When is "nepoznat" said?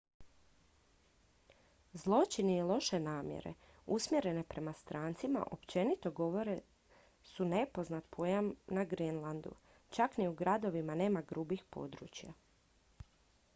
7.51-8.07